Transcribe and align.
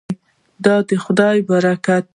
دا 0.65 0.75
د 0.87 0.89
خدای 1.03 1.37
برکت 1.49 2.03
دی. 2.07 2.09